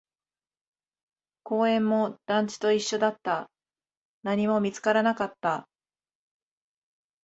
[1.43, 3.51] 公園も団地と一緒だった、
[4.23, 5.69] 何も見つからなかった